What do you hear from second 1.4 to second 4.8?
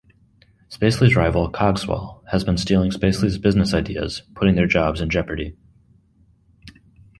Cogswell, has been stealing Spacely's business ideas, putting their